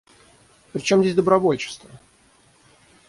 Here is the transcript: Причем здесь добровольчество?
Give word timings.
Причем 0.73 1.01
здесь 1.01 1.13
добровольчество? 1.13 1.87